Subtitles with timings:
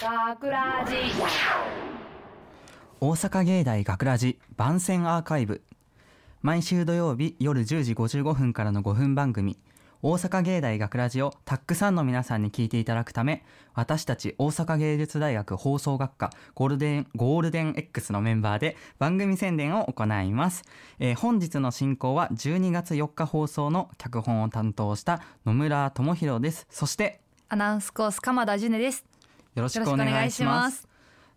[0.00, 0.96] 大学ラジ。
[3.00, 5.60] 大阪芸大学ラジ番宣アーカイブ。
[6.40, 9.58] 毎週土曜日夜10時55分からの5分番組。
[10.00, 20.64] 大阪芸大学ラジをたくさんの皆さんに聞いていただくため私たち大阪芸術大学放送学科ゴールデンゴールデン X のメンバーで番組宣伝を行います、
[20.98, 26.66] えー本日の進行は12月4日放送の脚本を担当した野村智弘です。
[26.70, 29.05] そしてアナウンスコース鎌田ジュネです。
[29.56, 30.82] よろしくお願いします。
[30.82, 30.88] す。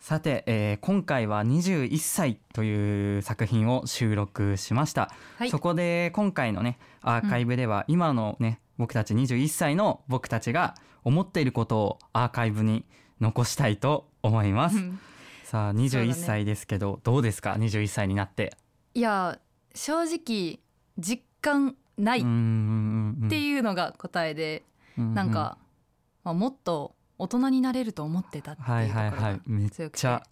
[0.00, 5.50] さて、えー今回は21歳という作品を収録しました、はい。
[5.50, 10.74] そこで今回のねアーカイブでは今のね、僕たち21歳の僕たちが
[11.04, 12.86] 思っていることをアーカイブに
[13.20, 14.98] 残したいと思います、うん。
[15.44, 16.14] さあそうだ21ね。
[16.14, 18.56] 歳ですけど、どうですか？21歳になって。
[18.94, 19.38] いや
[19.74, 20.58] 正直
[20.98, 24.64] 実感ないっんていうのが答えで、
[24.96, 25.12] うん。
[25.12, 25.58] なんか、
[26.24, 29.40] まあ、もっと大人になれると思ってたっていうところはいはいはがい。
[29.46, 30.22] めっ強くてちゃ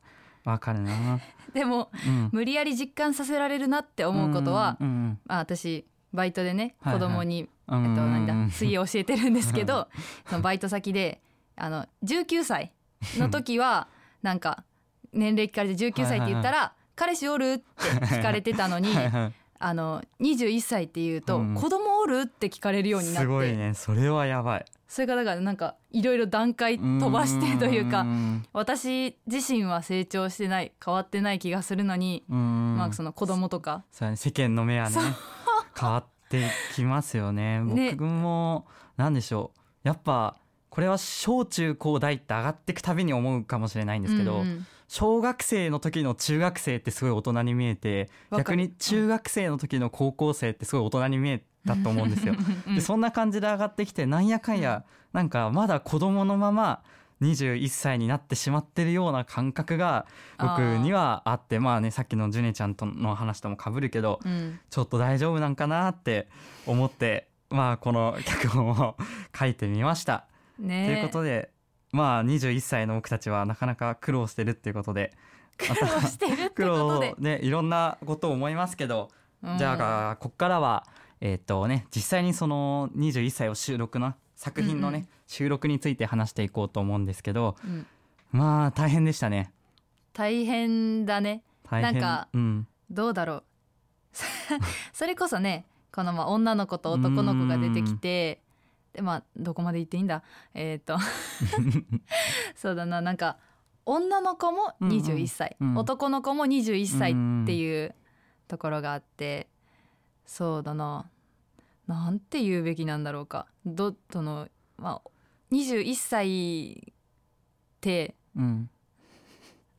[0.44, 1.20] わかるな、
[1.54, 2.28] でもうん。
[2.32, 7.00] 無理やり実感させられるなって思うことは、うんうんまあ、私バイトでねはいはい。
[7.00, 9.88] 子供に、うんえっと、なんうんだ水泳を教えてるんですけど
[10.28, 11.20] そのバイト先で
[11.56, 12.72] あの19歳
[13.16, 13.88] の時は
[14.22, 14.64] なんか
[15.12, 17.64] 年齢聞かれて19歳って言ったら「彼氏おる?」って
[18.06, 23.72] 聞かれてたのにはいはいあの21歳って言うとうん「子供おる?」って聞かれるようになっすごいてね。
[23.74, 24.64] それはやばい
[24.94, 28.46] それがだからなんかいろいろ段階飛ばしてというかん。
[28.52, 32.76] 私自身は成長してない変わってない気がするのにうん。
[32.78, 33.82] まあその子供とか。
[33.90, 34.96] そうだね世間の目はね
[35.76, 36.44] 変わって
[36.76, 37.58] きますよね。
[37.66, 37.90] ね。
[37.90, 39.58] 僕もなんでしょう。
[39.82, 40.36] やっぱ
[40.70, 44.66] これは小中高大って上がっていくたびに思うかもしれないんですけど、うんうん。
[44.86, 52.34] 小学生の時の中学生ってすごい大人に見えて逆に中学生の時の高校生ってすごい大人に見えたと思うんですよ。
[52.66, 56.82] うんでそんな感じで上がってきてなんやかんやなんかまだ子供のまま
[57.22, 60.06] 21歳になってしまってるような感覚が
[60.38, 64.58] 僕にはあってまあねさっきのジュネちゃんとの話ともかぶるけどうん。
[64.70, 66.28] ちょっと大丈夫なんかなって
[66.66, 68.96] 思ってまあこの脚本を
[69.36, 70.26] 書いてみました。
[70.58, 70.86] ね。
[70.86, 71.50] ということで
[71.92, 75.12] まあ21歳の僕たちはなかなか苦労してるっていうことで
[75.56, 79.10] 苦労してるってことで、ねいろんなことを思いますけど
[79.42, 79.58] うん。
[79.58, 80.84] じゃあこっからは
[81.20, 85.08] えっ、とね実際にその21歳を収録の作品のね、うんうん。
[85.26, 87.86] 収録について話していこうと思うんですけどうん。
[88.32, 89.52] まあ大変でしたね。
[90.12, 91.42] 大変だね。
[91.62, 91.94] 大変。
[91.94, 93.44] なんかうん、どうだろう。
[94.92, 98.42] それこそねこのまあ女の子と男の子が出てきて
[98.92, 100.22] でまあどこまで言っていいんだ？
[100.54, 100.98] えっ、と。
[102.54, 103.00] そうだな。
[103.00, 103.38] なんか
[103.86, 107.94] 女の子も21歳、うんうん男の子も21歳っていう
[108.48, 109.48] ところがあって
[110.26, 111.08] そうだな。
[111.86, 113.46] なんて言うべきなんだろうか。
[113.66, 115.10] どそのまあ
[115.52, 116.94] 21歳っ
[117.80, 118.70] てうん。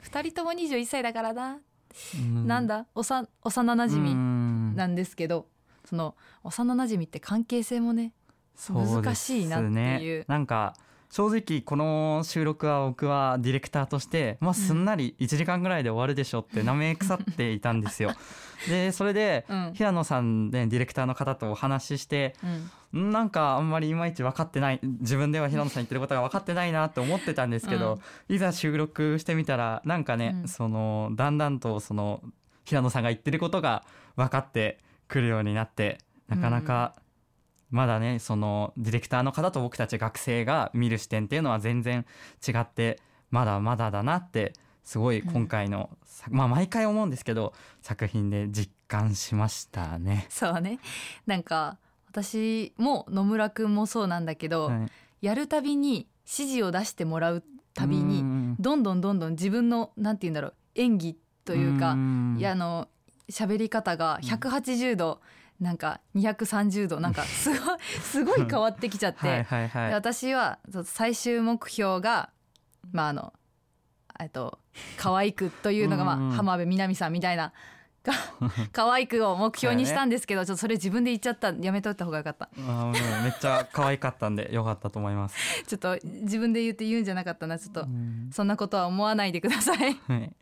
[0.04, 1.58] 2人とも21歳だからな、
[2.16, 2.46] うん。
[2.48, 2.86] なんだ？
[2.94, 4.76] おさ幼なじみうん。
[4.76, 5.48] なんですけど、
[5.84, 8.14] その幼なじみって関係性もね
[8.70, 9.72] 難しいなっていう。
[10.20, 10.76] ねなんか
[11.10, 18.12] 正直この収録は僕はディレクターとして、まあ、すんなり1時間ぐらいで終わるでしょってなめ腐っていたんですよ。
[18.68, 19.74] でそれでうん。
[19.74, 22.36] 平野さんねディレクターの方とお話しして
[22.94, 23.10] うん。
[23.10, 28.00] んなんかあんまりいまいち分かってない自分では平野さん言ってることが分かってないなって思ってたんですけど、
[28.30, 30.48] いざ収録してみたらなんかね、うん。
[30.48, 32.22] そのだんだんとその
[32.66, 33.84] 平野さんが言ってることが
[34.16, 36.96] 分かってくるようになってなかなか
[37.76, 42.06] まだねそのディレクターの方と僕たち学生が見る視点っていうのは全然
[42.48, 44.54] 違ってまだまだだなって
[44.86, 50.00] すごい今回の、さまあ毎回思うんですけど作品で実感しました。
[50.00, 50.26] ね。
[50.30, 50.80] そうね。
[51.26, 51.78] なんか
[52.08, 55.26] 私も野村くんもそうなんだけど、はい。
[55.26, 57.44] やるたびに指示を出してもらう
[57.74, 58.56] たびうにん。
[58.58, 62.38] どんどんどんどん自分のなんて言うんだろう演技というか、ん。
[62.40, 62.88] いやあの
[63.30, 65.20] 喋り方が180度、
[65.60, 72.30] なんか230度なんか すごいすごい変わってきちゃって、はい私は最終目標が
[72.92, 73.34] まああの
[74.20, 74.60] えっと
[74.98, 76.32] 可愛くというのが、まあうんうん。
[76.32, 77.54] 浜辺美波さんみたいな
[78.06, 78.14] が
[78.72, 82.50] 可愛くを目標にしたんですけど、ちょっとそれ自分で言っちゃったやめといた方がよかった。
[82.68, 82.92] あ
[83.24, 85.36] めっちゃ可愛かったんでよかったと思います。
[85.66, 87.58] ちょっと自分で言って言うんじゃなかったな。
[87.58, 88.30] ちょっと、うん。
[88.32, 89.78] そんなことは思わないでください。
[89.78, 90.36] はい、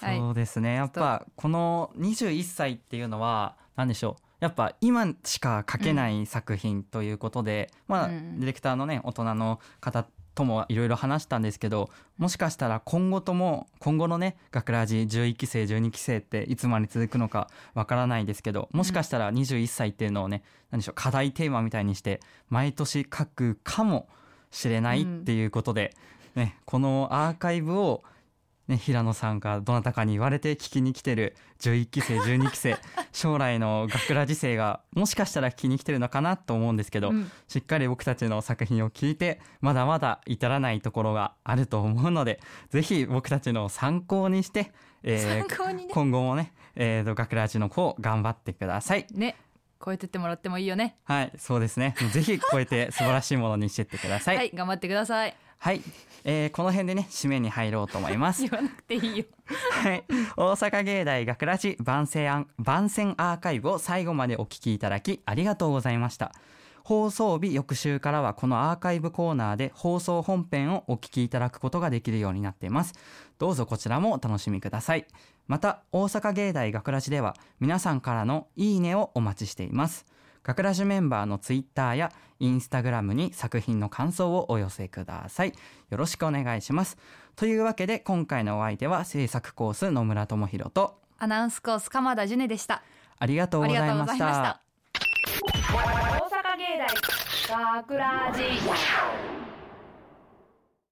[0.00, 0.18] はい。
[0.18, 0.74] そうですね。
[0.74, 8.40] やっぱこの21歳っていうのは何でしょうやっぱ今しか書けない作品ということで、まあうん。
[8.40, 10.04] ディレクターのね大人の方
[10.34, 24.08] ともいろいろ話したんですけどもしかしたら今後とも今後のね学ラジ11期生12期生っていつまで続くのかわからないですけどもしかしたら21歳っていうのをね何でしょう課題テーマみたいにして毎年書くかも
[24.50, 25.94] しれないっていうことで、
[26.34, 28.02] ね、このアーカイブを、
[28.68, 32.76] ね、平野さんがどなたかに言われて聞きに来てる11期生12期生
[33.12, 44.72] 将来の学ラジ生がもしかしたら聞きに来てるのかなと思うんですけど、うんしっかり僕たちの作品を聞いてまだまだ至らないところがあると思うのでぜひ僕たちの参考にして、
[45.02, 49.06] えーね今後もね、えーと、学ラジの子頑張ってください。
[49.12, 49.36] ね
[49.84, 51.94] 超えてってもらってもいいよねはい、そうですね。
[52.12, 54.36] ぜひ超えて素晴らしいものにしてってください。
[54.36, 55.82] はい、頑張ってくださいはい、
[56.24, 58.50] えーこの辺でね、締めに入ろうと思います 言。
[58.50, 59.24] わなくていいよ
[59.84, 60.04] はい、
[60.36, 66.32] 大阪芸大学ラジ番宣アン番宣アーカイブを最後までお聞きいただきありがとうございました。
[66.82, 72.94] 放送日翌週からはこのアーカイブコーナーで放送本編をお聞きいただくことができるようになっています。
[73.38, 75.06] どうぞこちらもお楽しみください。
[75.46, 80.06] また、大阪芸大学ラジでは皆さんからのいいねをお待ちしています。
[80.42, 85.52] 学ラジメンバーのツイッターやインスタグラムに作品の感想をお寄せください。
[85.90, 86.98] よろしくお願いします。
[87.36, 92.82] というわけで今回のお相手は制作コース野村智弘とアナウンスコース鎌田ジュネでした
[93.18, 94.60] ありがとうごございました。
[95.52, 95.82] 大
[96.28, 96.78] 阪芸
[97.48, 99.41] 大学ラジ